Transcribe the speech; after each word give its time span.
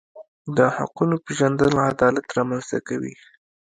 د 0.57 0.59
حقونو 0.77 1.15
پیژندل 1.25 1.73
عدالت 1.89 2.27
رامنځته 2.37 2.79
کوي. 2.87 3.13